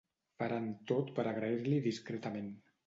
Faran 0.39 0.65
tot 0.93 1.13
per 1.19 1.27
agrair-li 1.33 1.85
discretament. 1.91 2.55